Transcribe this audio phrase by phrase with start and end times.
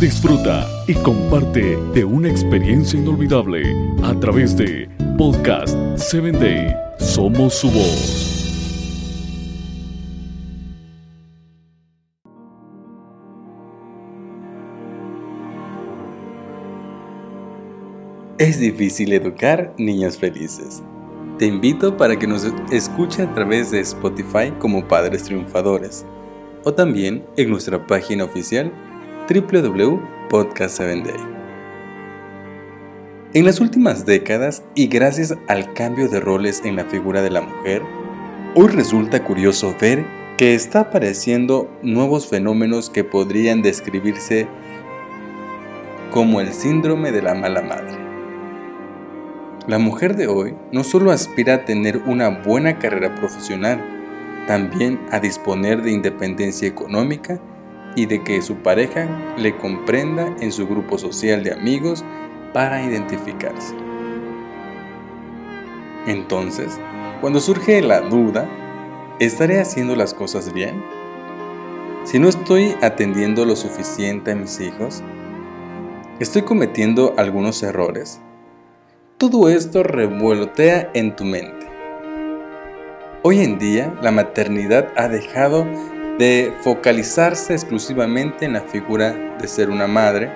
[0.00, 3.62] Disfruta y comparte de una experiencia inolvidable
[4.02, 6.74] a través de Podcast 7 Day.
[6.98, 8.34] Somos su voz.
[18.36, 20.82] Es difícil educar niños felices.
[21.38, 26.04] Te invito para que nos escuche a través de Spotify como Padres Triunfadores
[26.64, 28.72] o también en nuestra página oficial
[29.28, 31.32] www.podcast7day.
[33.32, 37.40] En las últimas décadas y gracias al cambio de roles en la figura de la
[37.40, 37.82] mujer,
[38.54, 40.04] hoy resulta curioso ver
[40.36, 44.46] que está apareciendo nuevos fenómenos que podrían describirse
[46.10, 47.96] como el síndrome de la mala madre.
[49.66, 53.82] La mujer de hoy no solo aspira a tener una buena carrera profesional,
[54.46, 57.40] también a disponer de independencia económica
[57.96, 62.04] y de que su pareja le comprenda en su grupo social de amigos
[62.52, 63.74] para identificarse.
[66.06, 66.78] Entonces,
[67.20, 68.48] cuando surge la duda,
[69.18, 70.82] ¿estaré haciendo las cosas bien?
[72.04, 75.02] Si no estoy atendiendo lo suficiente a mis hijos,
[76.20, 78.20] ¿estoy cometiendo algunos errores?
[79.16, 81.66] Todo esto revolotea en tu mente.
[83.22, 85.66] Hoy en día, la maternidad ha dejado
[86.18, 90.30] de focalizarse exclusivamente en la figura de ser una madre,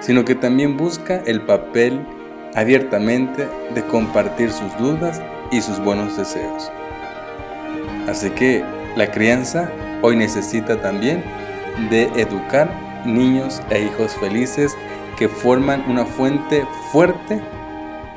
[0.00, 2.00] sino que también busca el papel
[2.54, 6.70] abiertamente de compartir sus dudas y sus buenos deseos.
[8.08, 8.62] Así que
[8.96, 9.70] la crianza
[10.02, 11.22] hoy necesita también
[11.88, 12.70] de educar
[13.06, 14.76] niños e hijos felices
[15.16, 17.40] que forman una fuente fuerte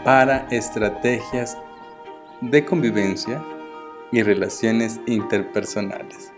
[0.04, 1.58] para estrategias
[2.42, 3.42] de convivencia
[4.12, 6.32] y relaciones interpersonales.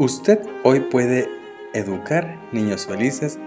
[0.00, 1.28] Usted hoy puede
[1.74, 3.38] educar niños felices